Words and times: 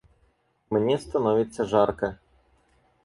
Мне 0.71 0.97
становится 0.97 1.63
жарко. 1.63 2.17